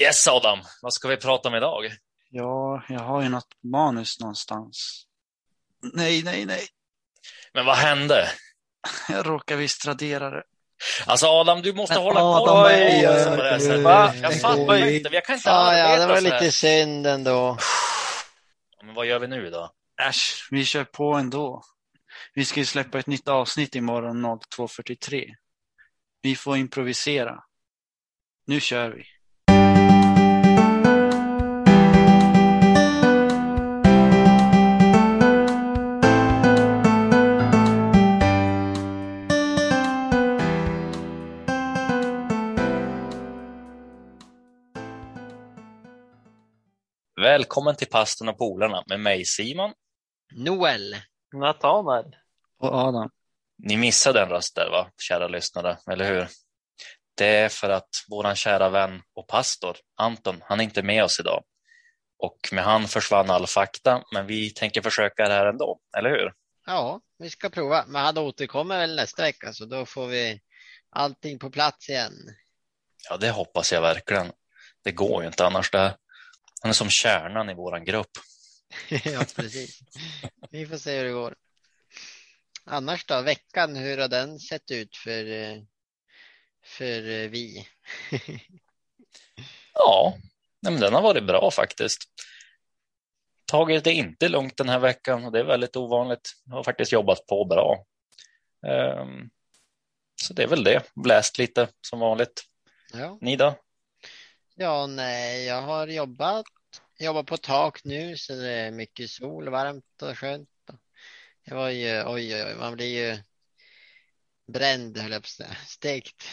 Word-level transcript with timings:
Yes 0.00 0.28
Adam, 0.28 0.58
vad 0.82 0.92
ska 0.92 1.08
vi 1.08 1.16
prata 1.16 1.48
om 1.48 1.54
idag? 1.54 1.84
Ja, 2.30 2.82
jag 2.88 3.00
har 3.00 3.22
ju 3.22 3.28
något 3.28 3.48
manus 3.62 4.20
någonstans. 4.20 5.06
Nej, 5.92 6.22
nej, 6.22 6.46
nej. 6.46 6.66
Men 7.54 7.66
vad 7.66 7.76
hände? 7.76 8.28
Jag 9.08 9.26
råkar 9.26 9.56
visst 9.56 9.86
radera 9.86 10.30
det. 10.30 10.42
Alltså 11.06 11.26
Adam, 11.26 11.62
du 11.62 11.72
måste 11.72 11.94
Men 11.94 12.02
hålla 12.02 12.20
Adam, 12.20 12.38
koll 12.38 12.48
på 12.48 12.66
oj, 12.66 12.72
det 12.72 13.58
oj, 13.58 13.72
oj, 13.76 13.82
va? 13.82 14.14
Jag 14.22 14.40
fattar 14.40 14.86
inte, 14.86 15.10
jag 15.12 15.24
kan 15.24 15.36
inte 15.36 15.48
Ja, 15.48 15.54
arbeta 15.54 15.92
ja, 15.92 15.98
det 16.00 16.06
var 16.06 16.20
lite 16.20 16.52
synd 16.52 17.06
ändå. 17.06 17.58
Men 18.82 18.94
vad 18.94 19.06
gör 19.06 19.18
vi 19.18 19.26
nu 19.26 19.50
då? 19.50 19.70
Äsch, 20.02 20.48
vi 20.50 20.64
kör 20.64 20.84
på 20.84 21.14
ändå. 21.14 21.62
Vi 22.34 22.44
ska 22.44 22.60
ju 22.60 22.66
släppa 22.66 22.98
ett 22.98 23.06
nytt 23.06 23.28
avsnitt 23.28 23.74
imorgon 23.74 24.26
02.43. 24.26 25.34
Vi 26.22 26.36
får 26.36 26.56
improvisera. 26.56 27.42
Nu 28.46 28.60
kör 28.60 28.90
vi. 28.90 29.04
Välkommen 47.36 47.76
till 47.76 47.88
Pastorn 47.88 48.28
och 48.28 48.38
polarna 48.38 48.84
med 48.86 49.00
mig 49.00 49.24
Simon. 49.24 49.72
Noel. 50.32 50.96
Nathanael. 51.34 52.16
Och 52.58 52.74
Adam. 52.74 53.10
Ni 53.58 53.76
missade 53.76 54.22
en 54.22 54.28
röst 54.28 54.54
där 54.54 54.70
va, 54.70 54.90
kära 55.02 55.28
lyssnare, 55.28 55.78
eller 55.90 56.08
hur? 56.08 56.28
Det 57.16 57.26
är 57.26 57.48
för 57.48 57.70
att 57.70 57.88
våran 58.10 58.36
kära 58.36 58.68
vän 58.68 59.02
och 59.14 59.26
pastor 59.26 59.76
Anton, 59.96 60.42
han 60.44 60.60
är 60.60 60.64
inte 60.64 60.82
med 60.82 61.04
oss 61.04 61.20
idag. 61.20 61.44
Och 62.18 62.38
med 62.52 62.64
han 62.64 62.88
försvann 62.88 63.30
all 63.30 63.46
fakta, 63.46 64.02
men 64.12 64.26
vi 64.26 64.50
tänker 64.50 64.82
försöka 64.82 65.28
det 65.28 65.34
här 65.34 65.46
ändå, 65.46 65.80
eller 65.98 66.10
hur? 66.10 66.32
Ja, 66.66 67.00
vi 67.18 67.30
ska 67.30 67.50
prova. 67.50 67.84
Men 67.86 68.04
han 68.04 68.18
återkommer 68.18 68.78
väl 68.78 68.96
nästa 68.96 69.22
vecka 69.22 69.52
så 69.52 69.64
då 69.64 69.86
får 69.86 70.06
vi 70.06 70.40
allting 70.90 71.38
på 71.38 71.50
plats 71.50 71.88
igen. 71.88 72.12
Ja, 73.10 73.16
det 73.16 73.30
hoppas 73.30 73.72
jag 73.72 73.80
verkligen. 73.80 74.32
Det 74.84 74.92
går 74.92 75.22
ju 75.22 75.28
inte 75.28 75.46
annars 75.46 75.70
det 75.70 75.78
här. 75.78 75.96
Han 76.66 76.70
är 76.70 76.74
som 76.74 76.90
kärnan 76.90 77.50
i 77.50 77.54
våran 77.54 77.84
grupp. 77.84 78.10
ja, 79.04 79.24
precis. 79.36 79.80
Vi 80.50 80.66
får 80.66 80.76
se 80.76 80.98
hur 80.98 81.04
det 81.04 81.10
går. 81.12 81.34
Annars 82.64 83.04
då, 83.04 83.22
veckan, 83.22 83.76
hur 83.76 83.98
har 83.98 84.08
den 84.08 84.38
sett 84.38 84.70
ut 84.70 84.96
för, 84.96 85.24
för 86.64 87.28
vi? 87.28 87.68
Ja, 89.74 90.14
nej, 90.62 90.72
men 90.72 90.80
den 90.80 90.94
har 90.94 91.02
varit 91.02 91.26
bra 91.26 91.50
faktiskt. 91.50 92.00
Tagit 93.44 93.84
det 93.84 93.92
inte 93.92 94.28
lugnt 94.28 94.56
den 94.56 94.68
här 94.68 94.78
veckan 94.78 95.24
och 95.24 95.32
det 95.32 95.40
är 95.40 95.44
väldigt 95.44 95.76
ovanligt. 95.76 96.32
Jag 96.44 96.54
har 96.54 96.64
faktiskt 96.64 96.92
jobbat 96.92 97.26
på 97.26 97.44
bra. 97.44 97.84
Ehm, 98.66 99.30
Så 100.22 100.34
det 100.34 100.42
är 100.42 100.48
väl 100.48 100.64
det. 100.64 100.82
Läst 101.06 101.38
lite 101.38 101.68
som 101.80 101.98
vanligt. 102.00 102.42
Ja, 102.92 103.18
Ni 103.20 103.36
då? 103.36 103.54
ja 104.54 104.86
nej, 104.86 105.44
jag 105.44 105.62
har 105.62 105.86
jobbat, 105.86 106.46
jobbat 106.98 107.26
på 107.26 107.36
tak 107.36 107.84
nu 107.84 108.16
så 108.16 108.32
det 108.32 108.50
är 108.50 108.70
mycket 108.70 109.10
sol, 109.10 109.48
varmt 109.48 110.02
och 110.02 110.18
skönt. 110.18 110.48
Det 111.44 111.54
var 111.54 111.70
ju, 111.70 112.04
oj, 112.06 112.34
oj, 112.34 112.44
oj, 112.44 112.54
man 112.54 112.74
blir 112.76 112.86
ju 112.86 113.18
bränd, 114.46 114.98
höll 114.98 115.12
jag 115.12 115.22
på 115.22 115.26
att 115.26 115.30
säga, 115.30 115.54
stekt 115.66 116.24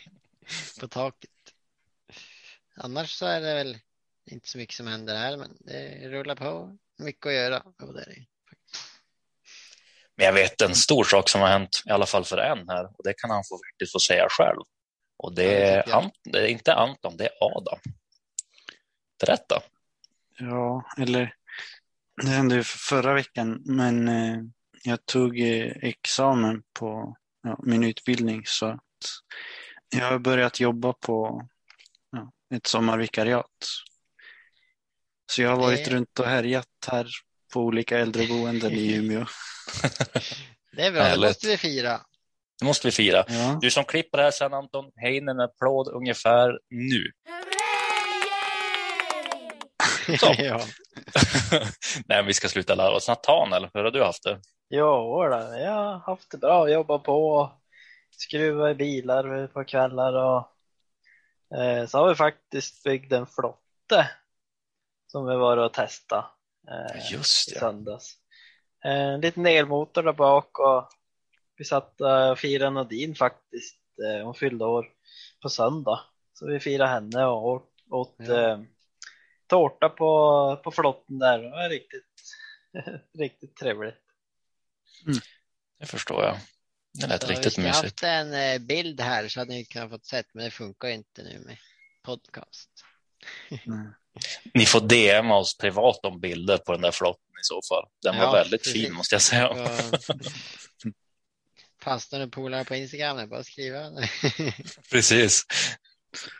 på 0.80 0.88
taket. 0.88 1.30
Annars 2.76 3.10
så 3.10 3.26
är 3.26 3.40
det 3.40 3.54
väl 3.54 3.78
inte 4.30 4.48
så 4.48 4.58
mycket 4.58 4.74
som 4.74 4.86
händer 4.86 5.16
här, 5.16 5.36
men 5.36 5.56
det 5.60 6.08
rullar 6.08 6.36
på. 6.36 6.78
Mycket 6.98 7.26
att 7.26 7.32
göra. 7.32 7.60
Och 7.60 7.94
det 7.94 8.02
är 8.02 8.06
det. 8.06 8.26
Men 10.16 10.26
jag 10.26 10.32
vet 10.32 10.62
en 10.62 10.74
stor 10.74 11.04
sak 11.04 11.28
som 11.28 11.40
har 11.40 11.48
hänt, 11.48 11.82
i 11.86 11.90
alla 11.90 12.06
fall 12.06 12.24
för 12.24 12.38
en 12.38 12.68
här, 12.68 12.84
och 12.84 13.04
det 13.04 13.14
kan 13.14 13.30
han 13.30 13.44
få, 13.48 13.60
faktiskt 13.72 13.92
få 13.92 14.00
säga 14.00 14.26
själv. 14.30 14.60
Och 15.16 15.34
det 15.34 15.42
Ja, 15.42 15.50
det 15.50 15.90
är. 15.90 15.94
Ant, 15.94 16.14
det 16.24 16.38
är 16.38 16.46
inte 16.46 16.74
Anton, 16.74 17.16
det 17.16 17.24
är 17.24 17.32
Adam. 17.40 17.78
Berätta. 19.20 19.62
Ja, 20.38 20.84
eller 20.98 21.34
det 22.22 22.28
hände 22.28 22.54
ju 22.54 22.62
förra 22.64 23.14
veckan, 23.14 23.62
men 23.64 24.08
eh, 24.08 24.38
jag 24.82 25.06
tog 25.06 25.40
eh, 25.40 25.72
examen 25.82 26.62
på 26.72 27.16
ja, 27.42 27.58
min 27.62 27.84
utbildning 27.84 28.42
så 28.46 28.66
att 28.66 28.80
jag 29.96 30.10
har 30.10 30.18
börjat 30.18 30.60
jobba 30.60 30.92
på 30.92 31.48
ja, 32.12 32.32
ett 32.56 32.66
sommarvikariat. 32.66 33.66
Så 35.32 35.42
jag 35.42 35.50
har 35.50 35.56
varit 35.56 35.84
Det- 35.84 35.90
runt 35.90 36.18
och 36.18 36.26
härjat 36.26 36.66
här 36.86 37.08
på 37.52 37.60
olika 37.60 37.98
äldreboenden 37.98 38.72
i 38.72 38.94
Umeå. 38.94 39.20
Det 40.72 40.86
är 40.86 40.92
bra, 40.92 41.02
det 41.02 41.08
Härligt. 41.08 41.28
måste 41.28 41.46
vi 41.46 41.56
fira. 41.56 42.00
Det 42.58 42.64
måste 42.64 42.86
vi 42.88 42.92
fira. 42.92 43.24
Ja, 43.28 43.58
Du 43.62 43.70
som 43.70 43.84
klipper 43.84 44.18
det 44.18 44.24
här 44.24 44.30
sen 44.30 44.54
Anton, 44.54 44.90
hej 44.96 45.16
in 45.16 45.28
en 45.28 45.40
applåd 45.40 45.88
ungefär 45.88 46.58
nu. 46.70 47.10
Ja. 50.38 50.60
Nej, 52.06 52.24
vi 52.24 52.34
ska 52.34 52.48
sluta 52.48 52.74
lära 52.74 52.90
oss. 52.96 53.08
Nathanael, 53.08 53.68
hur 53.74 53.84
har 53.84 53.90
du 53.90 54.04
haft 54.04 54.22
det? 54.22 54.40
Jo, 54.70 55.24
jag 55.24 55.72
har 55.72 55.98
haft 55.98 56.30
det 56.30 56.38
bra. 56.38 56.70
Jobbat 56.70 57.02
på, 57.02 57.50
skruva 58.10 58.70
i 58.70 58.74
bilar 58.74 59.46
på 59.46 59.64
kvällar 59.64 60.12
och 60.12 60.48
eh, 61.58 61.86
så 61.86 61.98
har 61.98 62.08
vi 62.08 62.14
faktiskt 62.14 62.84
byggt 62.84 63.12
en 63.12 63.26
flotte 63.26 64.10
som 65.12 65.26
vi 65.26 65.36
var 65.36 65.56
och 65.56 65.72
testa 65.72 66.26
eh, 66.70 67.12
Just 67.12 67.48
i 67.50 67.54
det. 67.54 67.60
söndags. 67.60 68.14
Eh, 68.84 68.92
En 69.08 69.20
liten 69.20 69.46
elmotor 69.46 70.02
där 70.02 70.12
bak 70.12 70.58
och 70.58 70.88
vi 71.56 71.64
satt 71.64 72.00
eh, 72.00 72.30
och 72.30 72.38
firade 72.38 72.70
Nadine 72.70 73.14
faktiskt. 73.14 73.76
Eh, 74.04 74.24
hon 74.24 74.34
fyllde 74.34 74.64
år 74.64 74.86
på 75.42 75.48
söndag. 75.48 76.00
Så 76.32 76.46
vi 76.46 76.60
firade 76.60 76.90
henne 76.90 77.24
och 77.26 77.46
åt, 77.46 77.68
åt 77.90 78.14
Ja. 78.18 78.58
Tårta 79.48 79.88
på, 79.88 80.60
på 80.64 80.70
flotten 80.70 81.18
där. 81.18 81.38
Det 81.38 81.50
var 81.50 81.68
riktigt, 81.68 82.04
riktigt 83.18 83.56
trevligt. 83.56 83.94
Det 85.80 85.86
förstår 85.86 86.24
jag. 86.24 86.36
Det 87.00 87.06
lät 87.06 87.22
Så 87.22 87.28
riktigt 87.28 87.46
vi 87.46 87.50
skulle 87.50 87.66
mysigt. 87.68 87.84
haft 87.84 88.02
en 88.02 88.34
eh, 88.34 88.58
bild 88.58 89.00
här 89.00 89.28
så 89.28 89.40
hade 89.40 89.50
ni 89.54 89.64
kunnat 89.64 89.90
fått 89.90 90.06
sett, 90.06 90.26
men 90.34 90.44
det 90.44 90.50
funkar 90.50 90.88
inte 90.88 91.22
nu 91.22 91.38
med 91.46 91.56
podcast. 92.04 92.70
nej. 93.64 93.86
Ni 94.54 94.66
får 94.66 94.80
DM 94.80 95.30
oss 95.30 95.56
privat 95.58 96.04
om 96.04 96.20
bilder 96.20 96.58
på 96.58 96.72
den 96.72 96.80
där 96.80 96.90
flotten 96.90 97.22
i 97.40 97.44
så 97.44 97.60
fall. 97.68 97.88
Den 98.02 98.16
var 98.16 98.24
Ja, 98.24 98.32
väldigt 98.32 98.62
precis. 98.62 98.82
fin 98.84 98.94
måste 98.94 99.14
jag 99.14 99.22
säga. 99.22 99.48
Pastorn 101.84 102.22
och 102.26 102.32
polare 102.32 102.64
på 102.64 102.74
Instagram, 102.74 103.28
bara 103.28 103.44
skriva. 103.44 103.90
Precis. 104.90 105.44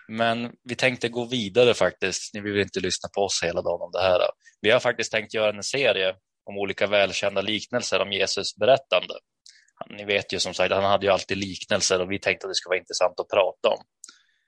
Men 0.09 0.53
vi 0.65 0.75
tänkte 0.75 1.09
gå 1.09 1.25
vidare 1.25 1.75
faktiskt. 1.75 2.35
Ni 2.35 2.41
vill 2.41 2.61
inte 2.61 2.81
lyssna 2.81 3.09
på 3.15 3.21
oss 3.21 3.43
hela 3.43 3.63
dagen 3.63 3.83
om 3.83 3.91
det 3.93 4.03
här. 4.03 4.21
Vi 4.61 4.71
har 4.71 4.81
faktiskt 4.81 5.13
tänkt 5.13 5.35
göra 5.35 5.57
en 5.57 5.63
serie 5.63 6.15
om 6.45 6.59
olika 6.59 6.87
välkända 6.87 7.41
liknelser 7.41 8.01
om 8.01 8.13
Jesus 8.13 8.57
berättande. 8.57 9.15
Ni 9.91 10.05
vet 10.05 10.33
ju 10.33 10.41
som 10.41 10.55
sagt, 10.55 10.75
han 10.75 10.85
hade 10.85 11.07
ju 11.07 11.13
alltid 11.13 11.37
liknelser 11.37 12.01
och 12.01 12.11
vi 12.11 12.19
tänkte 12.19 12.47
att 12.47 12.51
det 12.51 12.55
skulle 12.55 12.71
vara 12.71 12.79
intressant 12.79 13.21
att 13.21 13.29
prata 13.29 13.69
om. 13.69 13.85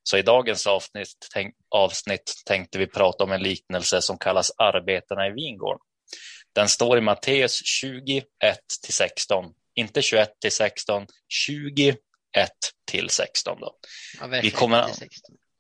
Så 0.03 0.17
i 0.17 0.23
dagens 0.23 0.67
avsnitt, 0.67 1.29
tänk, 1.33 1.55
avsnitt 1.69 2.33
tänkte 2.47 2.79
vi 2.79 2.87
prata 2.87 3.25
om 3.25 3.33
en 3.33 3.43
liknelse 3.43 4.03
som 4.03 4.19
kallas 4.19 4.51
arbetarna 4.57 5.27
i 5.27 5.31
vingården. 5.31 5.81
Den 6.55 6.69
står 6.69 6.99
i 6.99 7.01
Matteus 7.01 7.63
21 7.65 8.25
till 8.85 8.95
16, 8.95 9.45
inte 9.75 10.03
21 10.03 10.31
till 10.41 10.53
16, 10.53 11.07
20, 11.29 11.97
1 12.37 12.51
till 12.91 13.11
16. 13.11 13.61
Då. 13.61 13.75
Ja, 14.21 14.27
vi 14.43 14.51
kommer, 14.51 14.89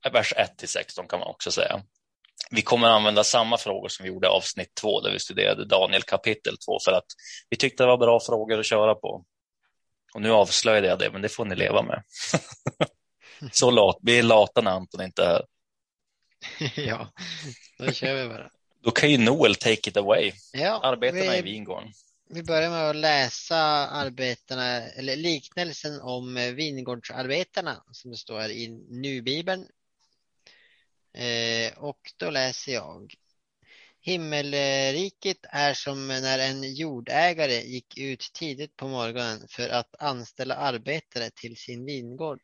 1 0.06 0.14
vers 0.14 0.32
1 0.36 0.58
till 0.58 0.68
16 0.68 1.08
kan 1.08 1.18
man 1.18 1.28
också 1.28 1.52
säga. 1.52 1.82
Vi 2.50 2.62
kommer 2.62 2.88
använda 2.88 3.24
samma 3.24 3.58
frågor 3.58 3.88
som 3.88 4.02
vi 4.04 4.08
gjorde 4.08 4.26
i 4.26 4.30
avsnitt 4.30 4.74
2 4.80 5.00
där 5.00 5.12
vi 5.12 5.18
studerade 5.18 5.64
Daniel 5.64 6.02
kapitel 6.02 6.56
2 6.66 6.78
för 6.84 6.92
att 6.92 7.06
vi 7.48 7.56
tyckte 7.56 7.82
det 7.82 7.86
var 7.86 7.96
bra 7.96 8.20
frågor 8.20 8.60
att 8.60 8.66
köra 8.66 8.94
på. 8.94 9.24
Och 10.14 10.22
nu 10.22 10.30
avslöjade 10.30 10.86
jag 10.86 10.98
det, 10.98 11.10
men 11.10 11.22
det 11.22 11.28
får 11.28 11.44
ni 11.44 11.56
leva 11.56 11.82
med. 11.82 12.02
Så 13.52 13.70
lat, 13.70 13.98
vi 14.02 14.18
är 14.18 14.22
lata 14.22 14.60
när 14.60 14.70
Anton 14.70 15.02
inte 15.02 15.22
är 15.22 15.28
här. 15.28 15.44
ja, 16.86 17.12
då 17.78 17.92
kör 17.92 18.14
vi 18.14 18.28
bara. 18.28 18.50
Då 18.82 18.90
kan 18.90 19.10
ju 19.10 19.18
Noel 19.18 19.54
take 19.54 19.90
it 19.90 19.96
away. 19.96 20.32
Ja, 20.52 20.80
Arbetena 20.82 21.32
vi... 21.32 21.38
i 21.38 21.42
vingården 21.42 21.92
vi 22.32 22.42
börjar 22.42 22.70
med 22.70 22.90
att 22.90 22.96
läsa 22.96 23.56
arbetarna 23.88 24.80
eller 24.82 25.16
liknelsen 25.16 26.00
om 26.00 26.36
eh, 26.36 26.52
vingårdsarbetarna 26.52 27.84
som 27.92 28.10
det 28.10 28.16
står 28.16 28.40
här 28.40 28.48
i 28.48 28.68
Nu-bibeln. 28.88 29.66
Eh, 31.14 31.78
och 31.78 32.00
då 32.16 32.30
läser 32.30 32.72
jag. 32.72 33.14
Himmelriket 34.00 35.38
är 35.42 35.74
som 35.74 36.08
när 36.08 36.38
en 36.38 36.74
jordägare 36.74 37.54
gick 37.54 37.98
ut 37.98 38.30
tidigt 38.34 38.76
på 38.76 38.88
morgonen 38.88 39.48
för 39.48 39.68
att 39.68 39.94
anställa 39.98 40.54
arbetare 40.54 41.30
till 41.30 41.56
sin 41.56 41.84
vingård. 41.84 42.40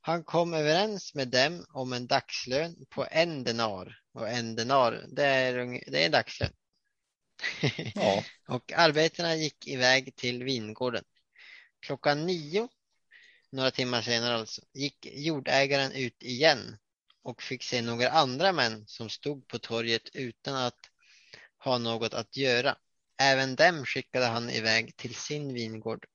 Han 0.00 0.24
kom 0.24 0.54
överens 0.54 1.14
med 1.14 1.28
dem 1.28 1.64
om 1.68 1.92
en 1.92 2.06
dagslön 2.06 2.86
på 2.90 3.06
en 3.10 3.44
denar. 3.44 4.00
Och 4.14 4.28
en 4.28 4.56
denar, 4.56 5.04
det 5.08 5.24
är, 5.24 5.80
det 5.90 6.02
är 6.02 6.06
en 6.06 6.12
dagslön. 6.12 6.52
Ja. 7.94 8.24
och 8.48 8.72
arbetarna 8.72 9.34
gick 9.34 9.68
iväg 9.68 10.16
till 10.16 10.44
vingården. 10.44 11.04
Klockan 11.80 12.26
nio, 12.26 12.68
några 13.50 13.70
timmar 13.70 14.02
senare 14.02 14.34
alltså, 14.34 14.62
gick 14.74 15.06
jordägaren 15.12 15.92
ut 15.92 16.22
igen 16.22 16.76
och 17.22 17.42
fick 17.42 17.62
se 17.62 17.82
några 17.82 18.10
andra 18.10 18.52
män 18.52 18.84
som 18.86 19.08
stod 19.08 19.48
på 19.48 19.58
torget 19.58 20.08
utan 20.14 20.56
att 20.56 20.78
ha 21.64 21.78
något 21.78 22.14
att 22.14 22.36
göra. 22.36 22.76
Även 23.22 23.56
dem 23.56 23.84
skickade 23.84 24.26
han 24.26 24.50
iväg 24.50 24.96
till 24.96 25.14
sin 25.14 25.54
vingård 25.54 26.06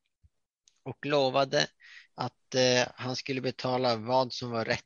och 0.84 1.06
lovade 1.06 1.68
att 2.16 2.56
eh, 2.56 2.88
han 2.96 3.16
skulle 3.16 3.42
betala 3.42 3.96
vad 3.96 4.34
som 4.34 4.52
var 4.52 4.66
rätt. 4.66 4.86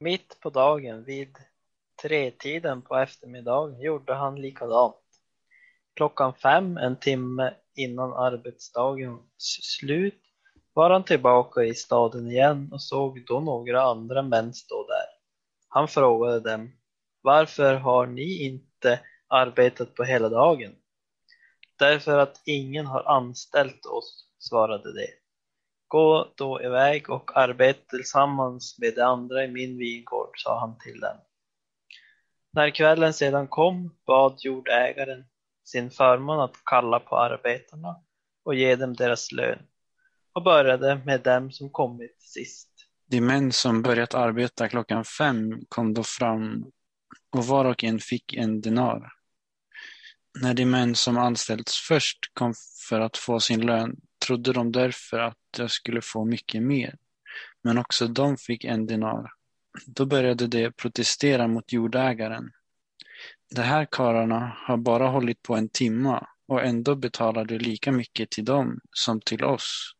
Mitt 0.00 0.40
på 0.40 0.50
dagen 0.50 1.04
vid 1.04 1.36
tretiden 2.02 2.82
på 2.82 2.96
eftermiddagen 2.96 3.80
gjorde 3.80 4.14
han 4.14 4.40
likadant. 4.40 5.01
Klockan 5.94 6.34
fem, 6.34 6.76
en 6.76 6.96
timme 6.96 7.54
innan 7.74 8.12
arbetsdagens 8.12 9.22
slut, 9.78 10.20
var 10.72 10.90
han 10.90 11.04
tillbaka 11.04 11.64
i 11.64 11.74
staden 11.74 12.30
igen 12.30 12.68
och 12.72 12.82
såg 12.82 13.26
då 13.26 13.40
några 13.40 13.82
andra 13.82 14.22
män 14.22 14.54
stå 14.54 14.86
där. 14.86 15.06
Han 15.68 15.88
frågade 15.88 16.50
dem, 16.50 16.72
varför 17.22 17.74
har 17.74 18.06
ni 18.06 18.42
inte 18.44 19.00
arbetat 19.28 19.94
på 19.94 20.04
hela 20.04 20.28
dagen? 20.28 20.72
Därför 21.78 22.18
att 22.18 22.42
ingen 22.44 22.86
har 22.86 23.02
anställt 23.02 23.86
oss, 23.86 24.28
svarade 24.38 24.92
de. 24.94 25.06
Gå 25.88 26.32
då 26.36 26.62
iväg 26.62 27.10
och 27.10 27.36
arbeta 27.36 27.80
tillsammans 27.90 28.76
med 28.78 28.94
de 28.94 29.02
andra 29.02 29.44
i 29.44 29.48
min 29.48 29.78
vingård, 29.78 30.30
sa 30.36 30.60
han 30.60 30.78
till 30.78 31.00
dem. 31.00 31.16
När 32.52 32.70
kvällen 32.70 33.12
sedan 33.12 33.48
kom 33.48 33.96
bad 34.06 34.34
jordägaren 34.38 35.24
sin 35.64 35.90
förmån 35.90 36.40
att 36.40 36.56
kalla 36.64 37.00
på 37.00 37.18
arbetarna 37.18 37.96
och 38.44 38.54
ge 38.54 38.76
dem 38.76 38.94
deras 38.94 39.32
lön 39.32 39.58
och 40.32 40.42
började 40.42 41.02
med 41.04 41.22
dem 41.22 41.50
som 41.50 41.70
kommit 41.70 42.22
sist. 42.22 42.68
De 43.06 43.20
män 43.20 43.52
som 43.52 43.82
börjat 43.82 44.14
arbeta 44.14 44.68
klockan 44.68 45.04
fem 45.04 45.64
kom 45.68 45.94
då 45.94 46.02
fram 46.02 46.64
och 47.30 47.46
var 47.46 47.64
och 47.64 47.84
en 47.84 47.98
fick 47.98 48.34
en 48.34 48.60
denar. 48.60 49.12
När 50.40 50.54
de 50.54 50.66
män 50.66 50.94
som 50.94 51.18
anställts 51.18 51.76
först 51.88 52.18
kom 52.34 52.54
för 52.88 53.00
att 53.00 53.16
få 53.16 53.40
sin 53.40 53.66
lön 53.66 53.96
trodde 54.26 54.52
de 54.52 54.72
därför 54.72 55.18
att 55.18 55.38
de 55.56 55.68
skulle 55.68 56.00
få 56.02 56.24
mycket 56.24 56.62
mer, 56.62 56.96
men 57.62 57.78
också 57.78 58.06
de 58.06 58.36
fick 58.36 58.64
en 58.64 58.86
denar. 58.86 59.32
Då 59.86 60.06
började 60.06 60.46
de 60.46 60.72
protestera 60.72 61.48
mot 61.48 61.72
jordägaren. 61.72 62.50
De 63.54 63.62
här 63.62 63.86
karlarna 63.90 64.56
har 64.66 64.76
bara 64.76 65.08
hållit 65.08 65.42
på 65.42 65.54
en 65.54 65.68
timma 65.68 66.26
och 66.48 66.62
ändå 66.62 66.94
betalar 66.94 67.44
du 67.44 67.58
lika 67.58 67.92
mycket 67.92 68.30
till 68.30 68.44
dem 68.44 68.80
som 68.92 69.20
till 69.20 69.44
oss, 69.44 69.92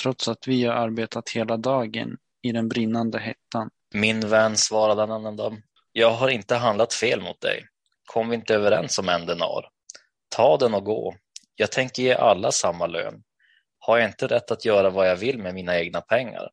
trots 0.00 0.28
att 0.28 0.48
vi 0.48 0.64
har 0.64 0.74
arbetat 0.74 1.30
hela 1.30 1.56
dagen 1.56 2.16
i 2.42 2.52
den 2.52 2.68
brinnande 2.68 3.18
hettan. 3.18 3.70
Min 3.94 4.28
vän 4.28 4.56
svarade 4.56 5.02
en 5.02 5.10
annan 5.10 5.36
dam. 5.36 5.62
Jag 5.92 6.10
har 6.10 6.28
inte 6.28 6.54
handlat 6.54 6.94
fel 6.94 7.22
mot 7.22 7.40
dig. 7.40 7.66
Kom 8.06 8.28
vi 8.28 8.34
inte 8.34 8.54
överens 8.54 8.98
om 8.98 9.08
en 9.08 9.26
denar? 9.26 9.68
Ta 10.36 10.56
den 10.56 10.74
och 10.74 10.84
gå. 10.84 11.14
Jag 11.56 11.72
tänker 11.72 12.02
ge 12.02 12.14
alla 12.14 12.52
samma 12.52 12.86
lön. 12.86 13.22
Har 13.78 13.98
jag 13.98 14.08
inte 14.08 14.26
rätt 14.26 14.50
att 14.50 14.64
göra 14.64 14.90
vad 14.90 15.08
jag 15.08 15.16
vill 15.16 15.38
med 15.38 15.54
mina 15.54 15.78
egna 15.78 16.00
pengar? 16.00 16.50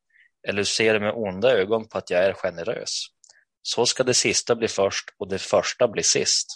Eller 0.48 0.64
ser 0.64 0.94
du 0.94 1.00
med 1.00 1.12
onda 1.14 1.52
ögon 1.52 1.88
på 1.88 1.98
att 1.98 2.10
jag 2.10 2.24
är 2.24 2.32
generös? 2.32 3.06
Så 3.66 3.86
ska 3.86 4.04
det 4.04 4.14
sista 4.14 4.54
bli 4.54 4.68
först 4.68 5.04
och 5.18 5.28
det 5.28 5.38
första 5.38 5.88
bli 5.88 6.02
sist. 6.02 6.46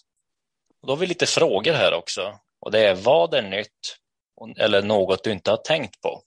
Och 0.80 0.86
då 0.86 0.92
har 0.92 0.98
vi 0.98 1.06
lite 1.06 1.26
frågor 1.26 1.72
här 1.72 1.94
också. 1.94 2.38
Och 2.60 2.70
det 2.70 2.80
är 2.80 2.94
vad 2.94 3.34
är 3.34 3.42
nytt 3.42 3.96
eller 4.58 4.82
något 4.82 5.24
du 5.24 5.32
inte 5.32 5.50
har 5.50 5.56
tänkt 5.56 6.00
på? 6.00 6.22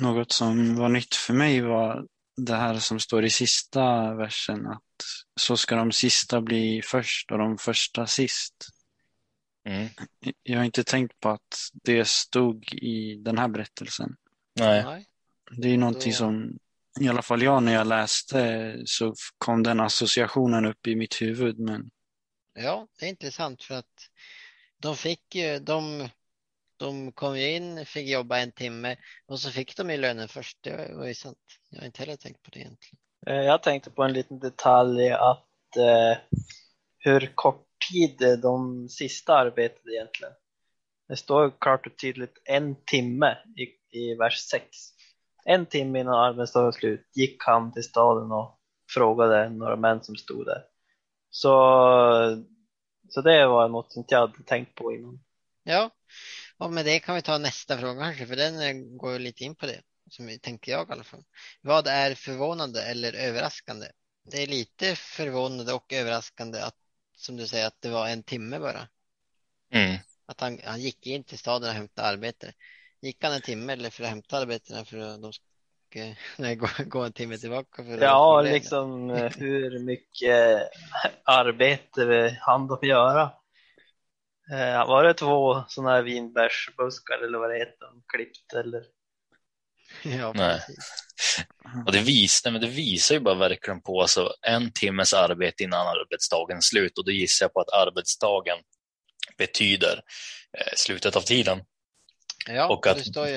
Något 0.00 0.32
som 0.32 0.76
var 0.76 0.88
nytt 0.88 1.14
för 1.14 1.32
mig 1.34 1.60
var 1.60 2.06
det 2.36 2.54
här 2.54 2.78
som 2.78 3.00
står 3.00 3.24
i 3.24 3.30
sista 3.30 4.14
versen, 4.14 4.66
att 4.66 4.82
så 5.40 5.56
ska 5.56 5.76
de 5.76 5.92
sista 5.92 6.40
bli 6.40 6.82
först 6.84 7.32
och 7.32 7.38
de 7.38 7.58
första 7.58 8.06
sist. 8.06 8.54
Mm. 9.68 9.88
Jag 10.42 10.58
har 10.58 10.64
inte 10.64 10.84
tänkt 10.84 11.20
på 11.20 11.28
att 11.28 11.54
det 11.72 12.08
stod 12.08 12.74
i 12.74 13.14
den 13.14 13.38
här 13.38 13.48
berättelsen. 13.48 14.16
Nej. 14.54 15.06
Det 15.56 15.68
är 15.68 15.78
någonting 15.78 16.12
Då- 16.12 16.16
som, 16.18 16.58
i 17.00 17.08
alla 17.08 17.22
fall 17.22 17.42
jag 17.42 17.62
när 17.62 17.74
jag 17.74 17.86
läste 17.86 18.72
så 18.86 19.14
kom 19.38 19.62
den 19.62 19.80
associationen 19.80 20.66
upp 20.66 20.86
i 20.86 20.96
mitt 20.96 21.22
huvud. 21.22 21.58
Men 21.58 21.90
Ja, 22.54 22.86
det 22.98 23.06
är 23.06 23.10
intressant 23.10 23.62
för 23.62 23.74
att 23.74 24.10
de 24.78 24.96
fick 24.96 25.34
ju, 25.34 25.58
de, 25.58 26.08
de 26.76 27.12
kom 27.12 27.38
ju 27.38 27.50
in, 27.50 27.86
fick 27.86 28.08
jobba 28.08 28.38
en 28.38 28.52
timme 28.52 28.96
och 29.26 29.40
så 29.40 29.50
fick 29.50 29.76
de 29.76 29.90
ju 29.90 29.96
lönen 29.96 30.28
först. 30.28 30.58
Det 30.60 30.94
var 30.94 31.06
ju 31.06 31.14
sant. 31.14 31.38
Jag 31.70 31.78
har 31.78 31.86
inte 31.86 31.98
heller 32.02 32.16
tänkt 32.16 32.42
på 32.42 32.50
det 32.50 32.58
egentligen. 32.58 32.98
Eh, 33.26 33.34
Jag 33.44 33.62
tänkte 33.62 33.90
på 33.90 34.02
en 34.02 34.12
liten 34.12 34.38
detalj 34.38 35.10
att 35.10 35.76
eh, 35.76 36.18
hur 36.98 37.32
kort 37.34 37.66
tid 37.92 38.40
de 38.42 38.88
sista 38.88 39.34
arbetade 39.34 39.94
egentligen. 39.94 40.32
Det 41.08 41.16
står 41.16 41.52
klart 41.60 41.86
och 41.86 41.98
tydligt 41.98 42.38
en 42.44 42.84
timme 42.84 43.36
i, 43.56 43.98
i 43.98 44.14
vers 44.14 44.38
6. 44.50 44.62
En 45.48 45.66
timme 45.66 46.00
innan 46.00 46.14
arbetsdagen 46.14 46.64
var 46.64 46.72
slut 46.72 47.10
gick 47.14 47.42
han 47.44 47.72
till 47.72 47.82
staden 47.82 48.32
och 48.32 48.58
frågade 48.90 49.48
några 49.48 49.76
män 49.76 50.02
som 50.02 50.16
stod 50.16 50.46
där. 50.46 50.62
Så, 51.30 51.50
så 53.08 53.20
det 53.20 53.46
var 53.46 53.68
något 53.68 53.92
som 53.92 54.04
jag 54.08 54.20
hade 54.20 54.42
tänkt 54.42 54.74
på 54.74 54.92
innan. 54.92 55.20
Ja, 55.62 55.90
och 56.58 56.72
med 56.72 56.84
det 56.84 57.00
kan 57.00 57.14
vi 57.14 57.22
ta 57.22 57.38
nästa 57.38 57.78
fråga 57.78 58.00
kanske, 58.00 58.26
för 58.26 58.36
den 58.36 58.60
eh, 58.60 58.96
går 58.96 59.12
ju 59.12 59.18
lite 59.18 59.44
in 59.44 59.54
på 59.54 59.66
det, 59.66 59.82
som 60.10 60.26
vi 60.26 60.38
tänkte 60.38 60.70
jag 60.70 60.88
i 60.88 60.92
alla 60.92 61.04
fall. 61.04 61.24
Vad 61.60 61.86
är 61.86 62.14
förvånande 62.14 62.82
eller 62.82 63.12
överraskande? 63.12 63.86
Det 64.30 64.42
är 64.42 64.46
lite 64.46 64.96
förvånande 64.96 65.72
och 65.72 65.92
överraskande 65.92 66.60
att, 66.60 66.76
som 67.16 67.36
du 67.36 67.46
säger, 67.46 67.66
att 67.66 67.80
det 67.80 67.88
var 67.88 68.08
en 68.08 68.22
timme 68.22 68.58
bara. 68.58 68.88
Mm. 69.72 69.96
Att 70.26 70.40
han, 70.40 70.60
han 70.64 70.80
gick 70.80 71.06
in 71.06 71.24
till 71.24 71.38
staden 71.38 71.68
och 71.68 71.74
hämtade 71.74 72.08
arbete. 72.08 72.52
Gick 73.02 73.24
han 73.24 73.32
en 73.32 73.40
timme 73.40 73.72
eller 73.72 73.90
för 73.90 74.02
att 74.04 74.10
hämta 74.10 74.38
arbetarna 74.38 74.84
för 74.84 74.98
att 74.98 75.22
de 75.22 75.32
ska 75.32 75.44
nej, 76.38 76.56
gå, 76.56 76.68
gå 76.86 77.00
en 77.00 77.12
timme 77.12 77.38
tillbaka? 77.38 77.84
För 77.84 77.94
att 77.94 78.00
Ja, 78.00 78.40
liksom 78.40 79.10
eh, 79.10 79.32
hur 79.36 79.78
mycket 79.78 80.70
arbete 81.24 82.38
hann 82.40 82.66
de 82.66 82.78
göra? 82.88 83.22
Eh, 84.52 84.86
Var 84.88 85.04
det 85.04 85.14
två 85.14 85.64
sådana 85.68 85.90
här 85.94 86.02
vinbärsbuskar 86.02 87.18
eller 87.24 87.38
vad 87.38 87.50
det 87.50 87.58
heter, 87.58 87.88
klippt 88.06 88.52
eller? 88.54 88.82
Ja, 90.18 90.32
Nej. 90.34 90.60
Och 91.86 91.92
det, 91.92 92.00
vis, 92.00 92.42
nej, 92.44 92.52
men 92.52 92.60
det 92.60 92.68
visar 92.68 93.14
ju 93.14 93.20
bara 93.20 93.34
verkligen 93.34 93.82
på 93.82 94.00
alltså, 94.00 94.34
en 94.42 94.72
timmes 94.72 95.12
arbete 95.14 95.62
innan 95.64 95.86
arbetsdagen 95.86 96.62
slut 96.62 96.98
och 96.98 97.04
då 97.04 97.10
gissar 97.10 97.44
jag 97.44 97.52
på 97.52 97.60
att 97.60 97.72
arbetsdagen 97.72 98.58
betyder 99.38 100.02
eh, 100.58 100.72
slutet 100.76 101.16
av 101.16 101.20
tiden. 101.20 101.60
Ja, 102.48 102.68
och 102.68 102.86
att, 102.86 102.96
det 102.98 103.04
står 103.04 103.28
ju, 103.28 103.34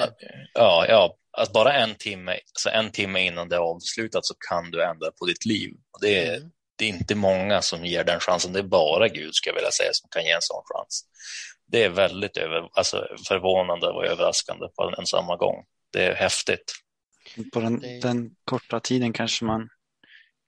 ja, 0.54 0.86
ja, 0.90 1.16
att 1.38 1.54
bara 1.54 1.74
en 1.74 1.96
timme, 1.96 2.32
alltså 2.32 2.70
en 2.70 2.92
timme 2.92 3.20
innan 3.26 3.50
det 3.50 3.56
är 3.56 3.60
avslutat 3.60 4.26
så 4.26 4.34
kan 4.50 4.72
du 4.72 4.84
ändra 4.84 5.12
på 5.12 5.26
ditt 5.26 5.46
liv. 5.46 5.74
Och 5.92 6.02
det, 6.02 6.26
är, 6.28 6.38
Mm. 6.38 6.52
det 6.78 6.86
är 6.86 6.90
inte 6.90 7.16
många 7.16 7.62
som 7.62 7.86
ger 7.86 8.04
den 8.04 8.20
chansen, 8.20 8.54
det 8.54 8.60
är 8.60 8.64
bara 8.64 9.08
Gud 9.08 9.36
ska 9.36 9.50
jag 9.50 9.56
vilja 9.56 9.72
säga 9.72 9.90
som 9.94 10.10
kan 10.10 10.24
ge 10.26 10.32
en 10.32 10.42
sån 10.42 10.64
chans. 10.66 11.06
Det 11.68 11.84
är 11.84 11.90
väldigt 11.90 12.38
över, 12.38 12.70
alltså, 12.74 13.08
förvånande 13.28 13.88
och 13.88 14.06
överraskande 14.06 14.68
på 14.76 14.94
en 14.98 15.06
samma 15.06 15.36
gång. 15.36 15.66
Det 15.94 16.04
är 16.06 16.16
häftigt. 16.16 16.74
på 17.54 17.60
den, 17.60 17.80
Det- 17.80 18.00
den 18.02 18.36
korta 18.46 18.80
tiden 18.80 19.14
kanske 19.14 19.46
man 19.46 19.70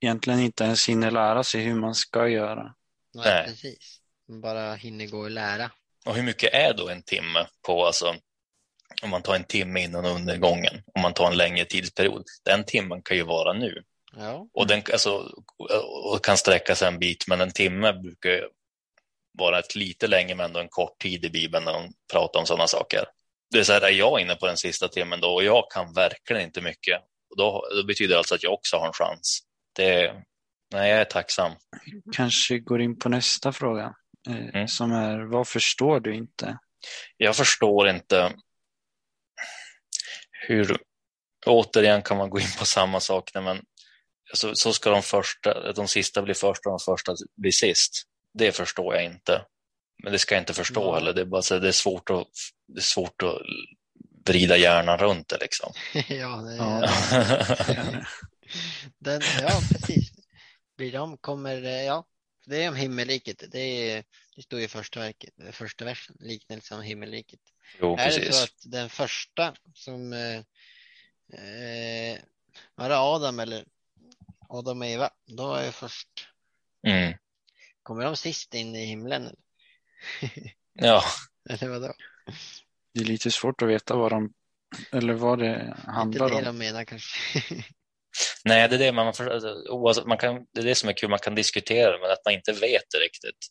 egentligen 0.00 0.40
inte 0.40 0.64
ens 0.64 0.88
hinner 0.88 1.10
lära 1.10 1.44
sig 1.44 1.60
hur 1.62 1.74
man 1.74 1.94
ska 1.94 2.28
göra. 2.28 2.74
nej, 3.14 3.24
Nej. 3.24 3.44
precis. 3.46 3.98
Man 4.28 4.40
bara 4.40 4.74
hinner 4.74 5.06
gå 5.06 5.18
och 5.18 5.30
lära. 5.30 5.70
Och 6.06 6.14
hur 6.14 6.22
mycket 6.22 6.54
är 6.54 6.74
då 6.74 6.88
en 6.88 7.02
timme 7.02 7.46
på, 7.66 7.86
alltså, 7.86 8.14
om 9.02 9.10
man 9.10 9.22
tar 9.22 9.34
en 9.34 9.44
timme 9.44 9.82
innan 9.82 10.04
undergången, 10.04 10.82
om 10.94 11.02
man 11.02 11.14
tar 11.14 11.26
en 11.30 11.36
längre 11.36 11.64
tidsperiod. 11.64 12.24
Den 12.44 12.64
timmen 12.64 13.02
kan 13.02 13.16
ju 13.16 13.22
vara 13.22 13.52
nu 13.52 13.82
Ja, 14.16 14.48
och 14.52 14.66
den 14.66 14.82
alltså, 14.92 15.30
och 16.12 16.24
kan 16.24 16.36
sträcka 16.36 16.74
sig 16.74 16.88
en 16.88 16.98
bit, 16.98 17.24
men 17.28 17.40
en 17.40 17.50
timme 17.52 17.92
brukar 17.92 18.48
vara 19.38 19.58
ett 19.58 19.74
lite 19.74 20.06
längre 20.06 20.34
men 20.34 20.46
ändå 20.46 20.60
en 20.60 20.68
kort 20.68 20.98
tid 20.98 21.24
i 21.24 21.30
Bibeln 21.30 21.64
när 21.64 21.72
de 21.72 21.92
pratar 22.12 22.40
om 22.40 22.46
sådana 22.46 22.66
saker. 22.66 23.04
Det 23.50 23.58
är 23.58 23.64
så 23.64 23.72
här, 23.72 23.80
är 23.80 23.88
jag 23.90 24.20
inne 24.20 24.34
på 24.34 24.46
den 24.46 24.56
sista 24.56 24.88
timmen 24.88 25.20
då 25.20 25.28
och 25.34 25.44
jag 25.44 25.64
kan 25.70 25.92
verkligen 25.94 26.42
inte 26.42 26.60
mycket. 26.60 27.00
Och 27.30 27.36
då, 27.36 27.68
då 27.76 27.84
betyder 27.86 28.14
det 28.14 28.18
alltså 28.18 28.34
att 28.34 28.42
jag 28.42 28.52
också 28.52 28.76
har 28.76 28.86
en 28.86 28.92
chans. 28.92 29.40
Det, 29.76 30.12
nej, 30.72 30.90
jag 30.90 31.00
är 31.00 31.04
tacksam. 31.04 31.52
Kanske 32.12 32.58
går 32.58 32.82
in 32.82 32.98
på 32.98 33.08
nästa 33.08 33.52
fråga 33.52 33.94
eh, 34.28 34.48
Mm. 34.54 34.68
som 34.68 34.92
är 34.92 35.18
vad 35.20 35.48
förstår 35.48 36.00
du 36.00 36.14
inte? 36.14 36.58
Jag 37.16 37.36
förstår 37.36 37.88
inte 37.88 38.32
hur, 40.48 40.76
återigen 41.46 42.02
kan 42.02 42.16
man 42.16 42.30
gå 42.30 42.40
in 42.40 42.52
på 42.58 42.64
samma 42.66 43.00
sak, 43.00 43.30
nej, 43.34 43.44
men 43.44 43.62
så, 44.34 44.54
så 44.54 44.72
ska 44.72 44.90
de, 44.90 45.02
första, 45.02 45.72
de 45.72 45.88
sista 45.88 46.22
bli 46.22 46.34
först 46.34 46.66
och 46.66 46.72
de 46.72 46.78
första 46.78 47.14
bli 47.36 47.52
sist. 47.52 48.02
Det 48.34 48.52
förstår 48.52 48.94
jag 48.94 49.04
inte. 49.04 49.44
Men 50.02 50.12
det 50.12 50.18
ska 50.18 50.34
jag 50.34 50.42
inte 50.42 50.54
förstå 50.54 50.80
Ja. 50.82 50.94
heller. 50.94 51.12
Det 51.12 51.20
är, 51.20 51.24
bara 51.24 51.42
så, 51.42 51.58
det 51.58 51.68
är, 51.68 51.72
svårt 51.72 52.10
att, 52.10 52.26
det 52.68 52.78
är 52.78 52.82
svårt 52.82 53.22
att 53.22 53.38
vrida 54.26 54.56
hjärnan 54.56 54.98
runt 54.98 55.28
det. 55.28 55.38
Liksom. 55.40 55.72
ja, 56.08 56.36
det 56.36 56.56
Ja. 56.56 56.88
den, 58.98 59.22
ja, 59.40 59.60
precis. 59.72 60.12
Blir 60.76 60.92
de, 60.92 61.16
kommer, 61.16 61.62
ja, 61.62 62.04
det 62.46 62.64
är 62.64 62.68
om 62.68 62.76
himmelriket. 62.76 63.44
Det, 63.52 63.90
är, 63.90 64.04
det 64.36 64.42
står 64.42 64.60
i 64.60 64.68
första, 64.68 65.00
verket, 65.00 65.34
första 65.52 65.84
versen, 65.84 66.16
liknelse 66.20 66.74
om 66.74 66.82
himmelriket. 66.82 67.40
jo, 67.80 67.96
Är 67.98 68.06
det 68.06 68.12
så 68.12 68.20
precis. 68.20 68.42
att 68.44 68.70
den 68.72 68.88
första 68.88 69.54
som 69.74 70.12
eh, 70.12 70.36
eh, 71.32 72.18
var 72.74 72.88
det 72.88 72.96
Adam 72.98 73.40
eller 73.40 73.64
Adam 74.48 74.80
och 74.80 74.86
Eva, 74.86 75.10
då 75.26 75.54
är 75.54 75.70
först, 75.70 76.08
Mm. 76.86 77.14
kommer 77.82 78.04
de 78.04 78.16
sist 78.16 78.54
in 78.54 78.76
i 78.76 78.84
himlen? 78.84 79.22
eller? 79.22 79.36
Ja, 80.74 81.02
Eller 81.50 81.68
vadå? 81.68 81.92
Det 82.94 83.00
är 83.00 83.04
lite 83.04 83.30
svårt 83.30 83.62
att 83.62 83.68
veta 83.68 83.96
vad 83.96 84.12
de, 84.12 84.32
eller 84.92 85.14
vad 85.14 85.38
det 85.38 85.74
Inte 85.76 85.90
handlar 85.90 86.28
det 86.28 86.34
om. 86.36 86.44
de 86.44 86.58
menar 86.58 86.84
kanske. 86.84 87.18
nej, 88.44 88.68
det 88.68 88.74
är 88.74 88.78
det 88.78 88.92
man, 88.92 89.14
för, 89.14 89.68
oavsett, 89.70 90.06
man 90.06 90.18
kan, 90.18 90.46
det 90.52 90.60
är 90.60 90.64
det 90.64 90.74
som 90.74 90.88
är 90.88 90.92
kul, 90.92 91.10
man 91.10 91.18
kan 91.18 91.34
diskutera 91.34 91.98
men 91.98 92.10
att 92.10 92.24
man 92.24 92.34
inte 92.34 92.52
vet 92.52 92.90
det 92.90 92.98
riktigt. 92.98 93.46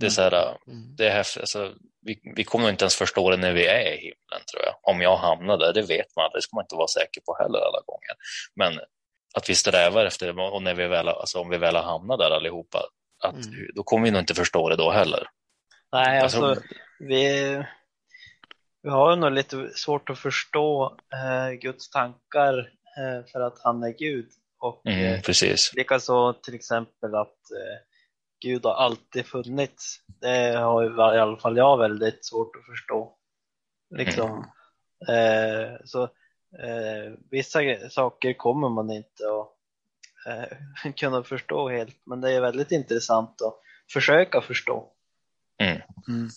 Det 0.00 0.06
är 0.06 0.10
så 0.10 0.22
här, 0.22 0.56
Mm. 0.66 0.96
det 0.96 1.06
är 1.06 1.10
häftigt, 1.10 1.40
alltså, 1.42 1.74
vi, 2.02 2.20
vi 2.36 2.44
kommer 2.44 2.70
inte 2.70 2.84
ens 2.84 2.96
förstå 2.96 3.30
det 3.30 3.36
när 3.36 3.52
vi 3.52 3.66
är 3.66 3.92
i 3.92 3.96
himlen, 3.96 4.44
tror 4.50 4.62
jag. 4.64 4.74
Om 4.82 5.00
jag 5.00 5.16
hamnar 5.16 5.58
där, 5.58 5.72
det 5.72 5.82
vet 5.82 6.16
man 6.16 6.30
det 6.34 6.42
ska 6.42 6.56
man 6.56 6.64
inte 6.64 6.74
vara 6.76 6.86
säker 6.88 7.20
på 7.20 7.36
heller 7.42 7.58
alla 7.58 7.80
gånger. 7.86 8.14
Men 8.56 8.80
att 9.34 9.48
vi 9.50 9.54
strävar 9.54 10.04
efter 10.04 10.32
det, 10.32 10.42
och 10.42 10.62
när 10.62 10.74
vi 10.74 10.86
väl, 10.86 11.08
alltså, 11.08 11.38
om 11.40 11.48
vi 11.50 11.58
väl 11.58 11.76
har 11.76 11.82
hamnat 11.82 12.18
där 12.18 12.30
allihopa, 12.30 12.82
att, 13.24 13.34
Mm. 13.46 13.66
då 13.74 13.82
kommer 13.82 14.04
vi 14.04 14.10
nog 14.10 14.20
inte 14.22 14.34
förstå 14.34 14.68
det 14.68 14.76
då 14.76 14.90
heller. 14.90 15.26
Nej, 15.92 16.20
alltså 16.20 16.38
tror- 16.40 16.62
vi, 16.98 17.64
vi 18.82 18.90
har 18.90 19.16
nog 19.16 19.32
lite 19.32 19.70
svårt 19.74 20.10
att 20.10 20.18
förstå 20.18 20.96
eh, 21.12 21.50
Guds 21.52 21.90
tankar 21.90 22.58
eh, 22.98 23.26
för 23.32 23.40
att 23.40 23.58
han 23.64 23.82
är 23.82 23.90
Gud. 23.98 24.28
Och 24.62 24.86
Mm, 24.86 25.14
eh, 25.14 25.56
likaså 25.76 26.32
till 26.32 26.54
exempel 26.54 27.14
att 27.14 27.28
eh, 27.28 27.78
Gud 28.40 28.64
har 28.64 28.74
alltid 28.74 29.26
funnits. 29.26 30.00
Det 30.20 30.56
har 30.56 31.14
i 31.14 31.20
alla 31.20 31.36
fall 31.36 31.56
jag 31.56 31.78
väldigt 31.78 32.24
svårt 32.24 32.56
att 32.56 32.66
förstå. 32.66 33.16
Liksom. 33.90 34.46
Eh, 35.08 35.76
så 35.84 36.02
eh, 36.62 37.12
vissa 37.30 37.60
saker 37.90 38.32
kommer 38.32 38.68
man 38.68 38.90
inte 38.90 39.22
att 39.24 39.48
eh, 40.26 40.92
kunna 40.96 41.22
förstå 41.22 41.68
helt, 41.68 41.96
men 42.06 42.20
det 42.20 42.32
är 42.32 42.40
väldigt 42.40 42.72
intressant 42.72 43.42
att 43.42 43.58
försöka 43.92 44.40
förstå. 44.40 44.92
Mm. 45.58 46.28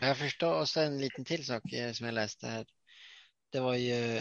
Jag 0.00 0.16
förstår, 0.16 0.60
och 0.60 0.68
sen 0.68 0.92
en 0.92 1.00
liten 1.00 1.24
till 1.24 1.46
sak 1.46 1.72
eh, 1.72 1.92
som 1.92 2.06
jag 2.06 2.14
läste 2.14 2.46
här. 2.46 2.66
Det 3.50 3.60
var 3.60 3.74
ju 3.74 4.20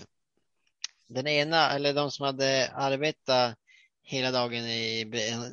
den 1.08 1.28
ena, 1.28 1.72
eller 1.72 1.94
de 1.94 2.12
som 2.12 2.26
hade 2.26 2.72
arbetat 2.76 3.58
hela 4.04 4.32
dagen 4.32 4.66
i 4.66 5.04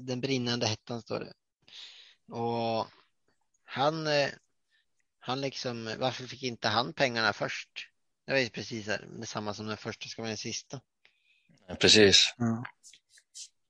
den 0.01 0.21
brinnande 0.21 0.67
hettan 0.67 1.03
står 1.03 1.21
det. 1.21 1.33
Och 2.35 2.87
han, 3.65 4.07
eh, 4.07 4.29
han 5.19 5.41
liksom, 5.41 5.97
varför 5.99 6.27
fick 6.27 6.43
inte 6.43 6.69
han 6.69 6.93
pengarna 6.93 7.33
först? 7.33 7.89
Det 8.25 8.33
var 8.33 8.39
ju 8.39 8.49
precis 8.49 8.87
här, 8.87 9.09
detsamma 9.19 9.55
som 9.55 9.67
den 9.67 9.77
första 9.77 10.09
ska 10.09 10.23
vara 10.23 10.29
den 10.29 10.37
sista. 10.37 10.81
Precis. 11.81 12.35
Ja. 12.39 12.65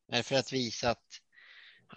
Är 0.08 0.16
det 0.16 0.22
för 0.22 0.36
att 0.36 0.52
visa 0.52 0.90
att 0.90 1.20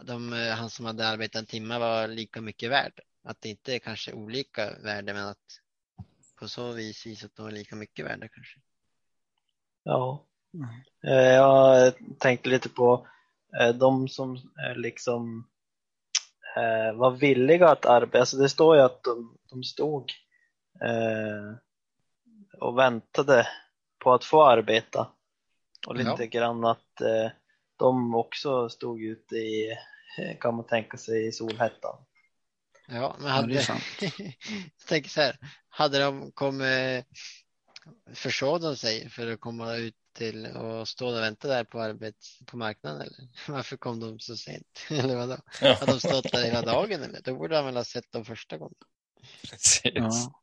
de, 0.02 0.34
eh, 0.34 0.56
han 0.56 0.70
som 0.70 0.86
hade 0.86 1.08
arbetat 1.08 1.40
en 1.40 1.46
timme 1.46 1.78
var 1.78 2.08
lika 2.08 2.42
mycket 2.42 2.72
värd? 2.72 3.00
Att 3.24 3.42
det 3.42 3.50
inte 3.50 3.75
är 3.75 3.80
kanske 3.80 4.13
olika 4.13 4.80
värde 4.80 5.13
men 5.13 5.28
att 5.28 5.60
på 6.36 6.48
så 6.48 6.72
vis 6.72 7.06
visa 7.06 7.25
att 7.25 7.36
de 7.36 7.46
var 7.46 7.52
lika 7.52 7.75
mycket 7.75 8.06
värda 8.06 8.28
kanske. 8.28 8.60
Ja. 9.84 10.25
Mm. 10.53 10.69
Eh, 11.07 11.33
Jag 11.33 11.93
tänkte 12.19 12.50
lite 12.50 12.69
på 12.69 13.07
eh, 13.60 13.69
de 13.75 14.07
som 14.07 14.38
liksom 14.75 15.48
eh, 16.55 16.98
var 16.98 17.12
villiga 17.12 17.69
att 17.69 17.86
arbeta. 17.86 18.19
Alltså 18.19 18.38
det 18.38 18.50
står 18.50 18.75
ju 18.75 18.81
att 18.81 19.03
de, 19.03 19.38
de 19.50 19.63
stod 19.63 20.12
och 22.60 22.77
väntade 22.77 23.48
på 24.03 24.13
att 24.13 24.24
få 24.25 24.43
arbeta. 24.43 25.07
Och 25.88 25.95
lite 25.95 26.15
Ja. 26.19 26.25
grann 26.25 26.65
att 26.65 27.01
de 27.77 28.15
också 28.15 28.69
stod 28.69 29.01
ute 29.01 29.36
i, 29.36 29.77
kan 30.39 30.55
man 30.55 30.65
tänka 30.67 30.98
sig, 30.98 31.27
i 31.27 31.31
solhettan. 31.31 31.95
Ja, 32.88 33.15
men 33.19 33.27
Ja, 33.27 33.33
det 33.36 33.38
är 33.38 33.41
hade, 33.41 33.62
sant. 33.62 33.83
jag 34.79 34.88
tänker 34.88 35.10
så 35.10 35.22
här, 35.22 35.38
hade 35.69 36.00
de 36.00 36.31
kommit, 36.31 37.05
försov 38.13 38.60
de 38.62 38.75
sig 38.75 39.10
för 39.10 39.31
att 39.31 39.39
komma 39.39 39.75
ut 39.75 39.95
till 40.13 40.46
och 40.46 40.88
stå 40.88 41.08
och 41.08 41.15
vänta 41.22 41.48
där 41.48 41.63
på 41.63 41.82
arbets, 41.82 42.39
på 42.46 42.58
marknaden 42.58 43.01
eller? 43.01 43.27
Varför 43.48 43.77
kom 43.77 44.00
de 44.00 44.20
så 44.20 44.38
sent? 44.38 44.79
Eller 44.89 45.15
vadå? 45.15 45.38
Ja, 45.62 45.74
Hade 45.79 45.91
de 45.91 46.00
stått 46.00 46.32
där 46.32 46.43
hela 46.43 46.62
dagen 46.62 47.03
eller? 47.03 47.22
Då 47.22 47.36
borde 47.36 47.55
han 47.55 47.65
väl 47.65 47.75
ha 47.75 47.84
sett 47.84 48.12
dem 48.12 48.25
första 48.25 48.58
gången. 48.58 48.75
precis. 49.50 49.82
Ja. 49.93 50.41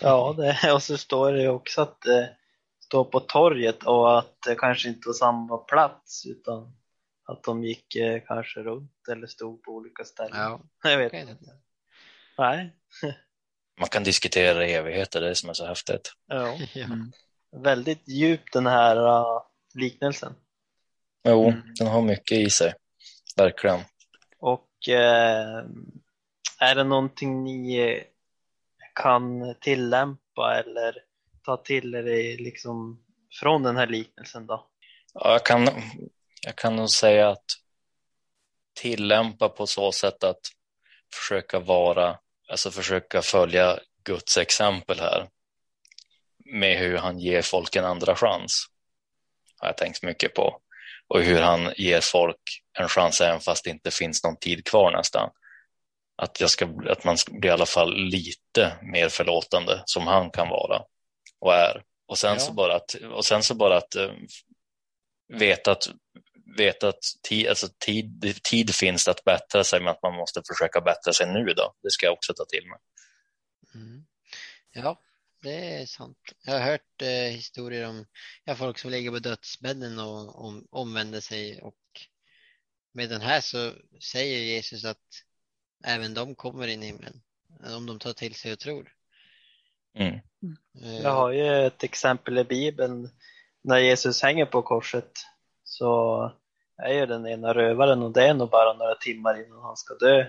Ja, 0.00 0.34
det, 0.38 0.72
och 0.72 0.82
så 0.82 0.98
står 0.98 1.32
det 1.32 1.42
ju 1.42 1.48
också 1.48 1.82
att 1.82 2.02
det 2.02 2.36
står 2.80 3.04
på 3.04 3.20
torget 3.20 3.82
och 3.84 4.18
att 4.18 4.42
det 4.46 4.54
kanske 4.54 4.88
inte 4.88 5.08
var 5.08 5.14
samma 5.14 5.56
plats 5.58 6.26
utan 6.26 6.76
att 7.24 7.42
de 7.42 7.64
gick 7.64 7.96
eh, 7.96 8.22
kanske 8.26 8.60
runt 8.60 9.08
eller 9.10 9.26
stod 9.26 9.62
på 9.62 9.72
olika 9.72 10.04
ställen. 10.04 10.38
Ja, 10.40 10.60
Jag 10.82 10.98
vet 10.98 11.06
okej. 11.06 11.20
inte. 11.20 11.52
Nej. 12.38 12.76
Man 13.80 13.88
kan 13.88 14.04
diskutera 14.04 14.66
evigheter, 14.66 15.20
det 15.20 15.26
är 15.26 15.28
det 15.28 15.34
som 15.34 15.50
är 15.50 15.54
så 15.54 15.66
häftigt. 15.66 16.12
Ja. 16.26 16.58
Mm. 16.74 17.12
Väldigt 17.56 18.08
djup 18.08 18.52
den 18.52 18.66
här 18.66 18.96
uh, 18.96 19.42
liknelsen. 19.74 20.34
Jo, 21.24 21.48
Mm. 21.48 21.62
den 21.78 21.86
har 21.86 22.02
mycket 22.02 22.38
i 22.38 22.50
sig. 22.50 22.74
Verkligen. 23.36 23.80
Och 24.38 24.88
eh, 24.88 25.64
är 26.60 26.74
det 26.74 26.84
någonting 26.84 27.44
ni 27.44 28.04
kan 28.94 29.54
tillämpa 29.60 30.58
eller 30.58 30.94
ta 31.44 31.56
till 31.56 31.94
er 31.94 32.36
liksom 32.38 33.04
från 33.40 33.62
den 33.62 33.76
här 33.76 33.86
liknelsen 33.86 34.46
då? 34.46 34.66
Ja, 35.14 35.32
jag, 35.32 35.46
kan, 35.46 35.68
jag 36.46 36.56
kan 36.56 36.76
nog 36.76 36.90
säga 36.90 37.28
att 37.28 37.44
tillämpa 38.80 39.48
på 39.48 39.66
så 39.66 39.92
sätt 39.92 40.24
att 40.24 40.40
försöka 41.14 41.58
vara, 41.58 42.18
alltså 42.48 42.70
försöka 42.70 43.22
följa 43.22 43.78
Guds 44.04 44.36
exempel 44.36 45.00
här 45.00 45.28
med 46.50 46.78
hur 46.78 46.98
han 46.98 47.18
ger 47.18 47.42
folk 47.42 47.76
en 47.76 47.84
andra 47.84 48.16
chans. 48.16 48.66
Har 49.58 49.68
jag 49.68 49.76
tänkt 49.76 50.02
mycket 50.02 50.34
på. 50.34 50.60
Och 51.08 51.22
hur 51.22 51.40
han 51.42 51.72
ger 51.76 52.00
folk 52.00 52.62
en 52.78 52.88
chans 52.88 53.20
även 53.20 53.40
fast 53.40 53.64
det 53.64 53.70
inte 53.70 53.90
finns 53.90 54.24
någon 54.24 54.36
tid 54.36 54.64
kvar 54.64 54.92
nästan. 54.92 55.30
Att, 56.16 56.40
jag 56.40 56.50
ska, 56.50 56.68
att 56.88 57.04
man 57.04 57.18
ska 57.18 57.32
bli 57.32 57.48
i 57.48 57.52
alla 57.52 57.66
fall 57.66 57.96
lite 57.96 58.72
mer 58.82 59.08
förlåtande 59.08 59.82
som 59.84 60.06
han 60.06 60.30
kan 60.30 60.48
vara 60.48 60.82
och 61.40 61.54
är. 61.54 61.82
Och 62.06 62.18
sen, 62.18 62.32
Ja. 62.32 62.38
så, 62.38 62.52
bara 62.52 62.74
att, 62.74 62.94
och 62.94 63.24
sen 63.24 63.42
så 63.42 63.54
bara 63.54 63.76
att 63.76 63.94
eh, 63.94 64.10
veta 65.28 65.72
att, 65.72 65.88
veta 66.56 66.88
att 66.88 67.02
tid, 67.28 67.48
alltså 67.48 67.68
tid, 67.78 68.40
tid 68.42 68.74
finns 68.74 69.08
att 69.08 69.24
bättra 69.24 69.64
sig, 69.64 69.80
men 69.80 69.88
att 69.88 70.02
man 70.02 70.14
måste 70.14 70.42
försöka 70.48 70.80
bättra 70.80 71.12
sig 71.12 71.26
nu. 71.32 71.44
Då. 71.44 71.74
Det 71.82 71.90
ska 71.90 72.06
jag 72.06 72.12
också 72.12 72.34
ta 72.34 72.44
till 72.44 72.68
mig. 72.68 72.78
Mm. 73.74 74.04
Ja, 74.72 75.00
det 75.42 75.80
är 75.80 75.86
sant. 75.86 76.18
Jag 76.44 76.52
har 76.52 76.70
hört 76.70 77.02
eh, 77.02 77.32
historier 77.32 77.88
om 77.88 78.06
ja, 78.44 78.54
folk 78.54 78.78
som 78.78 78.90
ligger 78.90 79.10
på 79.10 79.18
dödsbädden 79.18 79.98
och 79.98 80.44
om, 80.44 80.66
omvänder 80.70 81.20
sig 81.20 81.62
och 81.62 81.76
med 82.92 83.08
den 83.08 83.20
här 83.20 83.40
så 83.40 83.72
säger 84.00 84.38
Jesus 84.38 84.84
att 84.84 85.24
även 85.84 86.14
de 86.14 86.34
kommer 86.34 86.66
in 86.66 86.82
i 86.82 86.86
himlen 86.86 87.22
om 87.76 87.86
de 87.86 87.98
tar 87.98 88.12
till 88.12 88.34
sig 88.34 88.52
och 88.52 88.58
tror. 88.58 88.92
Mm. 89.94 90.20
Eh, 90.82 91.02
Jag 91.02 91.10
har 91.10 91.30
ju 91.30 91.66
ett 91.66 91.82
exempel 91.82 92.38
i 92.38 92.44
Bibeln 92.44 93.10
när 93.62 93.78
Jesus 93.78 94.22
hänger 94.22 94.46
på 94.46 94.62
korset 94.62 95.12
så 95.64 96.32
är 96.76 96.92
ju 96.92 97.06
den 97.06 97.26
ena 97.26 97.54
rövaren 97.54 98.02
och 98.02 98.12
det 98.12 98.26
är 98.26 98.34
nog 98.34 98.50
bara 98.50 98.72
några 98.72 98.94
timmar 98.94 99.46
innan 99.46 99.62
han 99.62 99.76
ska 99.76 99.94
dö 99.94 100.26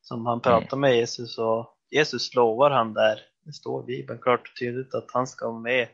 som 0.00 0.26
han 0.26 0.40
pratar 0.40 0.76
med 0.76 0.96
Jesus 0.96 1.38
och 1.38 1.74
Jesus 1.90 2.34
lovar 2.34 2.70
han 2.70 2.94
där, 2.94 3.20
det 3.48 3.54
står 3.54 3.82
i 3.82 3.86
Bibeln 3.86 4.18
klart 4.22 4.48
och 4.48 4.56
tydligt 4.58 4.94
att 4.94 5.10
han 5.12 5.26
ska 5.26 5.48
vara 5.48 5.60
med 5.60 5.88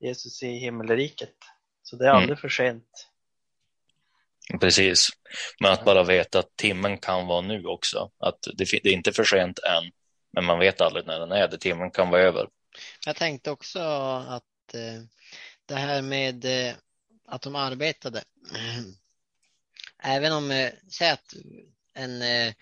Jesus 0.00 0.42
i 0.42 0.48
himmelriket. 0.48 1.34
Så 1.82 1.96
det 1.96 2.04
är 2.04 2.10
Mm. 2.10 2.22
aldrig 2.22 2.38
för 2.38 2.48
sent. 2.48 3.08
Precis. 4.60 5.08
Men 5.60 5.72
att 5.72 5.84
bara 5.84 6.02
veta 6.04 6.38
att 6.38 6.56
timmen 6.56 6.98
kan 6.98 7.26
vara 7.26 7.40
nu 7.40 7.66
också. 7.66 8.10
Att 8.18 8.42
det, 8.42 8.64
det 8.82 8.88
är 8.88 8.92
inte 8.92 9.12
för 9.12 9.24
sent 9.24 9.58
än, 9.58 9.92
men 10.32 10.44
man 10.44 10.58
vet 10.58 10.80
aldrig 10.80 11.06
när 11.06 11.20
den 11.20 11.32
är. 11.32 11.48
Det 11.48 11.58
timmen 11.58 11.90
kan 11.90 12.10
vara 12.10 12.22
över. 12.22 12.48
Jag 13.06 13.16
tänkte 13.16 13.50
också 13.50 13.80
att 14.28 14.74
eh, 14.74 15.02
det 15.66 15.74
här 15.74 16.02
med 16.02 16.44
eh, 16.68 16.74
att 17.26 17.42
de 17.42 17.54
arbetade. 17.56 18.24
Även 20.02 20.32
om, 20.32 20.50
eh, 20.50 20.72
säg 20.90 21.10
att 21.10 21.34
en, 21.94 22.22
eh, 22.22 22.54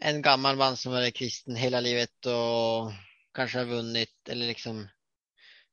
en 0.00 0.22
gammal 0.22 0.56
man 0.56 0.76
som 0.76 0.92
varit 0.92 1.14
kristen 1.14 1.56
hela 1.56 1.80
livet 1.80 2.26
och 2.26 2.92
kanske 3.34 3.58
har 3.58 3.64
vunnit 3.64 4.28
eller 4.28 4.46
liksom 4.46 4.88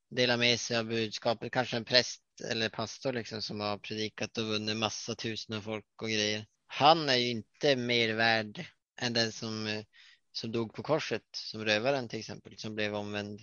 delar 0.09 0.37
med 0.37 0.59
sig 0.59 0.77
av 0.77 0.85
budskapet, 0.85 1.51
kanske 1.51 1.77
en 1.77 1.85
präst 1.85 2.21
eller 2.49 2.69
pastor 2.69 3.13
liksom 3.13 3.41
som 3.41 3.59
har 3.59 3.77
predikat 3.77 4.37
och 4.37 4.45
vunnit 4.45 4.77
massa 4.77 5.15
tusen 5.15 5.55
av 5.55 5.61
folk 5.61 6.01
och 6.01 6.09
grejer. 6.09 6.45
Han 6.67 7.09
är 7.09 7.15
ju 7.15 7.29
inte 7.29 7.75
mer 7.75 8.13
värd 8.13 8.65
än 9.01 9.13
den 9.13 9.31
som, 9.31 9.83
som 10.31 10.51
dog 10.51 10.73
på 10.73 10.83
korset, 10.83 11.23
som 11.31 11.65
rövaren 11.65 12.09
till 12.09 12.19
exempel, 12.19 12.57
som 12.57 12.75
blev 12.75 12.95
omvänd 12.95 13.41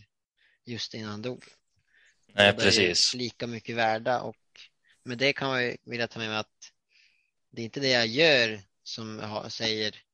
just 0.64 0.94
innan 0.94 1.10
han 1.10 1.22
dog. 1.22 1.44
Nej, 2.26 2.52
Båda 2.52 2.62
är 2.62 2.70
precis. 2.70 3.14
Lika 3.14 3.46
mycket 3.46 3.76
värda 3.76 4.20
och 4.20 4.36
med 5.02 5.18
det 5.18 5.32
kan 5.32 5.48
man 5.48 5.64
ju 5.64 5.76
vilja 5.84 6.08
ta 6.08 6.18
med 6.18 6.28
mig 6.28 6.38
att 6.38 6.72
det 7.50 7.62
är 7.62 7.64
inte 7.64 7.80
det 7.80 7.90
jag 7.90 8.06
gör 8.06 8.60
som 8.82 9.40
säger 9.48 10.04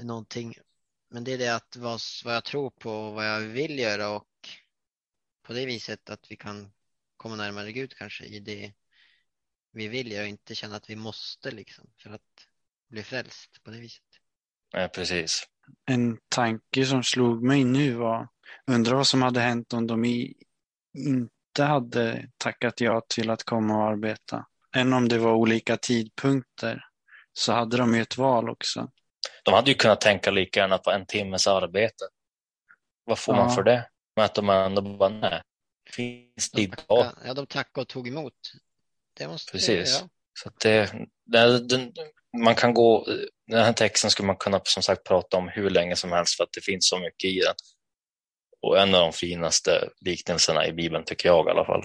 någonting, 0.00 0.54
men 1.10 1.24
det 1.24 1.32
är 1.32 1.38
det 1.38 1.54
att 1.54 1.76
vad, 1.76 2.00
vad 2.24 2.34
jag 2.34 2.44
tror 2.44 2.70
på 2.70 2.90
och 2.90 3.14
vad 3.14 3.26
jag 3.26 3.40
vill 3.40 3.78
göra 3.78 4.08
och 4.08 4.28
på 5.42 5.52
det 5.52 5.66
viset 5.66 6.10
att 6.10 6.30
vi 6.30 6.36
kan 6.36 6.72
komma 7.16 7.36
närmare 7.36 7.72
Gud 7.72 7.94
kanske 7.94 8.24
i 8.24 8.40
det 8.40 8.72
vi 9.72 9.88
vill 9.88 10.12
göra 10.12 10.22
och 10.22 10.28
inte 10.28 10.54
känna 10.54 10.76
att 10.76 10.90
vi 10.90 10.96
måste 10.96 11.50
liksom 11.50 11.90
för 11.98 12.10
att 12.10 12.48
bli 12.88 13.02
frälst 13.02 13.62
på 13.62 13.70
det 13.70 13.80
viset. 13.80 14.04
Nej, 14.74 14.88
precis. 14.88 15.44
En 15.84 16.18
tanke 16.28 16.86
som 16.86 17.02
slog 17.02 17.42
mig 17.42 17.64
nu 17.64 17.94
var, 17.94 18.28
undrar 18.66 18.94
vad 18.94 19.06
som 19.06 19.22
hade 19.22 19.40
hänt 19.40 19.72
om 19.72 19.86
de 19.86 20.04
i, 20.04 20.34
inte 20.98 21.62
hade 21.62 22.30
tackat 22.36 22.80
ja 22.80 23.02
till 23.08 23.30
att 23.30 23.44
komma 23.44 23.76
och 23.76 23.90
arbeta. 23.90 24.46
Än 24.76 24.92
om 24.92 25.08
det 25.08 25.18
var 25.18 25.32
olika 25.32 25.76
tidpunkter 25.76 26.84
så 27.32 27.52
hade 27.52 27.76
de 27.76 27.94
ju 27.94 28.02
ett 28.02 28.18
val 28.18 28.50
också. 28.50 28.90
De 29.42 29.54
hade 29.54 29.70
ju 29.70 29.74
kunnat 29.74 30.00
tänka 30.00 30.30
lika 30.30 30.60
gärna 30.60 30.78
på 30.78 30.90
en 30.90 31.06
timmes 31.06 31.46
arbete. 31.46 32.04
Vad 33.04 33.18
får 33.18 33.34
man 33.34 33.48
Ja. 33.48 33.54
för 33.54 33.62
det? 33.62 33.88
Men 34.16 34.24
att 34.24 34.34
de 34.34 34.50
ändå 34.50 34.82
bara, 34.82 35.08
nej. 35.08 35.42
Finns 35.90 36.50
det 36.50 36.56
De 36.56 36.62
idag? 36.62 36.76
tackade, 36.86 37.26
ja, 37.28 37.34
de 37.34 37.46
tackade 37.46 37.82
och 37.82 37.88
tog 37.88 38.08
emot. 38.08 38.34
Det 39.14 39.28
måste 39.28 39.52
Precis. 39.52 40.00
Ja. 40.00 40.08
Så 40.42 40.48
att 40.48 40.60
det, 40.60 40.92
det, 41.26 41.58
den, 41.68 41.92
man 42.42 42.54
kan 42.54 42.74
gå, 42.74 43.06
den 43.46 43.64
här 43.64 43.72
texten 43.72 44.10
skulle 44.10 44.26
man 44.26 44.36
kunna 44.36 44.60
som 44.64 44.82
sagt 44.82 45.04
prata 45.04 45.36
om 45.36 45.48
hur 45.48 45.70
länge 45.70 45.96
som 45.96 46.12
helst 46.12 46.36
för 46.36 46.44
att 46.44 46.52
det 46.52 46.60
finns 46.60 46.88
så 46.88 46.98
mycket 46.98 47.30
i 47.30 47.40
den. 47.40 47.54
Och 48.62 48.78
en 48.78 48.94
av 48.94 49.00
de 49.00 49.12
finaste 49.12 49.88
liknelserna 50.00 50.66
i 50.66 50.72
Bibeln 50.72 51.04
tycker 51.04 51.28
jag 51.28 51.46
i 51.46 51.50
alla 51.50 51.64
fall. 51.64 51.84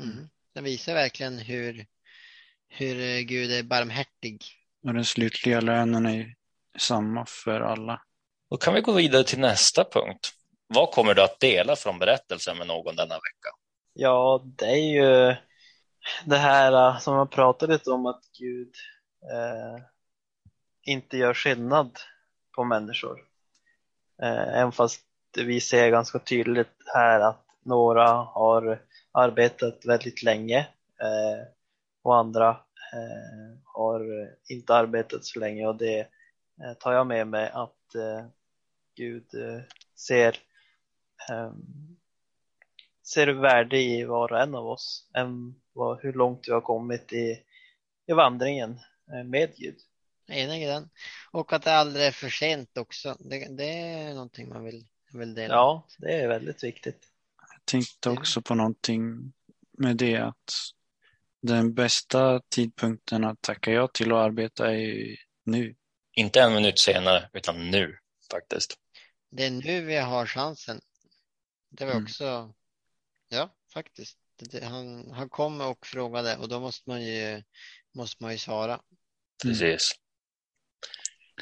Mm. 0.00 0.28
Den 0.54 0.64
visar 0.64 0.94
verkligen 0.94 1.38
hur, 1.38 1.86
hur 2.68 3.20
Gud 3.20 3.52
är 3.52 3.62
barmhärtig. 3.62 4.44
Och 4.86 4.94
den 4.94 5.04
slutliga 5.04 5.60
lönen 5.60 6.06
är 6.06 6.34
samma 6.78 7.24
för 7.26 7.60
alla. 7.60 8.02
Då 8.50 8.56
kan 8.56 8.74
vi 8.74 8.80
gå 8.80 8.92
vidare 8.92 9.24
till 9.24 9.40
nästa 9.40 9.84
punkt. 9.84 10.30
Vad 10.66 10.90
kommer 10.90 11.14
du 11.14 11.22
att 11.22 11.40
dela 11.40 11.76
från 11.76 11.98
berättelsen 11.98 12.58
med 12.58 12.66
någon 12.66 12.96
denna 12.96 13.14
vecka? 13.14 13.48
Ja, 13.92 14.42
det 14.44 14.66
är 14.66 14.92
ju 14.92 15.36
det 16.24 16.36
här 16.36 16.72
eh, 16.72 16.98
som 16.98 17.14
man 17.14 17.28
pratade 17.28 17.72
lite 17.72 17.90
om 17.90 18.06
att 18.06 18.22
Gud 18.38 18.74
eh, 19.32 19.84
inte 20.82 21.16
gör 21.16 21.34
skillnad 21.34 21.98
på 22.56 22.64
människor. 22.64 23.20
Eh, 24.22 24.58
även 24.58 24.72
fast 24.72 25.04
vi 25.36 25.60
ser 25.60 25.90
ganska 25.90 26.18
tydligt 26.18 26.76
här 26.94 27.20
att 27.20 27.44
några 27.64 28.08
har 28.08 28.82
arbetat 29.12 29.84
väldigt 29.86 30.22
länge 30.22 30.58
eh, 31.00 31.46
och 32.02 32.16
andra 32.16 32.48
eh, 32.92 33.58
har 33.64 34.28
inte 34.48 34.74
arbetat 34.74 35.24
så 35.24 35.38
länge 35.38 35.66
och 35.66 35.76
det 35.76 36.06
tar 36.78 36.92
jag 36.92 37.06
med 37.06 37.28
mig 37.28 37.50
att 37.52 37.94
eh, 37.94 38.26
Gud 38.96 39.34
eh, 39.34 39.62
ser 39.96 40.36
ehm, 41.30 41.96
ser 43.02 43.26
värde 43.26 43.78
i 43.78 44.04
var 44.04 44.32
och 44.32 44.40
en 44.40 44.54
av 44.54 44.66
oss 44.66 45.08
än 45.14 45.54
vad, 45.72 46.02
hur 46.02 46.12
långt 46.12 46.42
du 46.42 46.52
har 46.52 46.60
kommit 46.60 47.12
i, 47.12 47.42
i 48.06 48.12
vandringen 48.12 48.80
eh, 49.12 49.24
med 49.24 49.56
Gud. 49.56 49.76
Enig 50.28 50.62
i 50.62 50.66
den. 50.66 50.90
Och 51.30 51.52
att 51.52 51.62
det 51.62 51.72
aldrig 51.72 52.06
är 52.06 52.10
för 52.10 52.28
sent 52.28 52.78
också. 52.78 53.16
Det, 53.20 53.56
det 53.56 53.70
är 53.70 54.14
någonting 54.14 54.48
man 54.48 54.64
vill, 54.64 54.86
vill 55.12 55.34
dela. 55.34 55.54
Ja, 55.54 55.86
det 55.98 56.12
är 56.12 56.28
väldigt 56.28 56.64
viktigt. 56.64 57.06
Jag 57.50 57.64
tänkte 57.64 58.10
också 58.10 58.42
på 58.42 58.54
någonting 58.54 59.32
med 59.78 59.96
det 59.96 60.16
att 60.16 60.52
den 61.42 61.74
bästa 61.74 62.40
tidpunkten 62.48 63.24
att 63.24 63.42
tacka 63.42 63.70
ja 63.72 63.88
till 63.88 64.12
att 64.12 64.18
arbeta 64.18 64.70
är 64.70 64.78
ju 64.78 65.16
nu. 65.44 65.74
Inte 66.20 66.40
en 66.40 66.54
minut 66.54 66.78
senare, 66.78 67.30
utan 67.32 67.70
nu 67.70 67.98
faktiskt. 68.30 68.74
Det 69.30 69.46
är 69.46 69.50
nu 69.50 69.80
vi 69.84 69.96
har 69.96 70.26
chansen. 70.26 70.80
Det 71.70 71.84
var 71.84 71.92
Mm. 71.92 72.04
också, 72.04 72.52
ja 73.28 73.54
faktiskt. 73.72 74.18
Det, 74.36 74.64
han, 74.64 75.10
han 75.10 75.28
kom 75.28 75.60
och 75.60 75.86
frågade 75.86 76.36
och 76.36 76.48
då 76.48 76.60
måste 76.60 76.90
man 76.90 77.02
ju, 77.02 77.42
måste 77.94 78.22
man 78.22 78.32
ju 78.32 78.38
svara. 78.38 78.72
Mm. 78.72 78.82
Precis. 79.42 79.92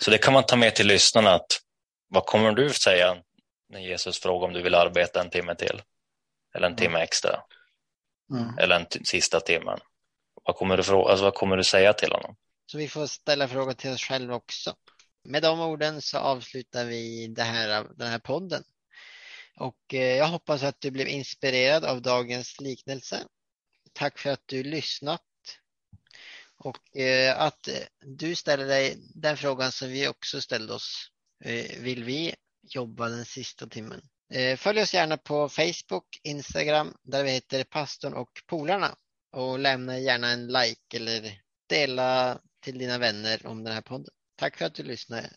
Så 0.00 0.10
det 0.10 0.18
kan 0.18 0.32
man 0.32 0.46
ta 0.46 0.56
med 0.56 0.74
till 0.74 0.86
lyssnarna 0.86 1.34
att 1.34 1.60
vad 2.08 2.26
kommer 2.26 2.52
du 2.52 2.70
säga 2.70 3.22
när 3.68 3.80
Jesus 3.80 4.20
frågar 4.20 4.46
om 4.46 4.52
du 4.54 4.62
vill 4.62 4.74
arbeta 4.74 5.20
en 5.20 5.30
timme 5.30 5.54
till? 5.54 5.82
Eller 6.54 6.66
en 6.66 6.76
timme 6.76 6.98
extra? 6.98 7.42
Ja. 8.28 8.62
Eller 8.62 8.76
en 8.76 9.04
sista 9.04 9.40
timmen? 9.40 9.78
Vad 10.44 10.56
kommer, 10.56 10.76
du 10.76 10.82
fråga, 10.82 11.10
alltså 11.10 11.24
vad 11.24 11.34
kommer 11.34 11.56
du 11.56 11.64
säga 11.64 11.92
till 11.92 12.12
honom? 12.12 12.36
Så 12.70 12.78
vi 12.78 12.88
får 12.88 13.06
ställa 13.06 13.48
frågor 13.48 13.72
till 13.72 13.90
oss 13.90 14.02
själva 14.02 14.34
också. 14.34 14.76
Med 15.24 15.42
de 15.42 15.60
orden 15.60 16.02
så 16.02 16.18
avslutar 16.18 16.84
vi 16.84 17.26
det 17.26 17.42
här, 17.42 17.86
den 17.96 18.10
här 18.10 18.18
podden. 18.18 18.64
Och 19.56 19.94
eh, 19.94 20.16
jag 20.16 20.26
hoppas 20.26 20.62
att 20.62 20.80
du 20.80 20.90
blev 20.90 21.08
inspirerad 21.08 21.84
av 21.84 22.02
dagens 22.02 22.60
liknelse. 22.60 23.24
Tack 23.92 24.18
för 24.18 24.30
att 24.30 24.42
du 24.46 24.62
lyssnat. 24.62 25.22
Och 26.56 26.96
eh, 26.96 27.40
att 27.40 27.68
du 28.00 28.34
ställer 28.34 28.66
dig 28.66 28.96
den 29.14 29.36
frågan 29.36 29.72
som 29.72 29.88
vi 29.88 30.08
också 30.08 30.40
ställde 30.40 30.74
oss. 30.74 31.10
Eh, 31.44 31.78
vill 31.80 32.04
vi 32.04 32.34
jobba 32.62 33.08
den 33.08 33.24
sista 33.24 33.66
timmen? 33.66 34.02
Följ 34.56 34.82
oss 34.82 34.94
gärna 34.94 35.16
på 35.16 35.48
Facebook, 35.48 36.20
Instagram 36.22 36.94
där 37.02 37.24
vi 37.24 37.30
heter 37.30 37.64
Pastorn 37.64 38.14
och 38.14 38.42
Polarna. 38.46 38.96
Och 39.32 39.58
lämna 39.58 39.98
gärna 39.98 40.30
en 40.30 40.46
like 40.46 40.96
eller 40.96 41.42
dela 41.66 42.40
till 42.60 42.78
dina 42.78 42.98
vänner 42.98 43.46
om 43.46 43.64
den 43.64 43.74
här 43.74 43.82
podden. 43.82 44.14
Tack 44.36 44.56
för 44.56 44.64
att 44.64 44.74
du 44.74 44.82
lyssnade. 44.82 45.30